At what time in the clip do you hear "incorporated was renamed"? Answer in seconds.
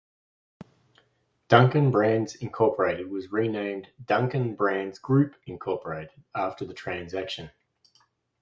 2.33-3.89